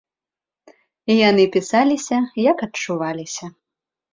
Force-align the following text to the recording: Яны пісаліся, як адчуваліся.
Яны 1.29 1.45
пісаліся, 1.57 2.17
як 2.51 2.57
адчуваліся. 2.69 3.45